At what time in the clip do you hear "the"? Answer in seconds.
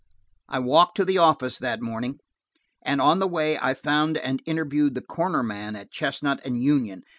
1.05-1.19, 3.19-3.27, 4.95-5.03